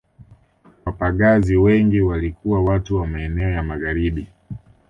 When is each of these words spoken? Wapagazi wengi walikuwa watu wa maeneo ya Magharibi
Wapagazi 0.85 1.57
wengi 1.57 2.01
walikuwa 2.01 2.63
watu 2.63 2.95
wa 2.95 3.07
maeneo 3.07 3.49
ya 3.49 3.63
Magharibi 3.63 4.27